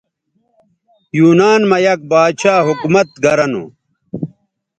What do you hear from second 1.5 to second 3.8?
مہ یک باچھا حکومت گرہ نو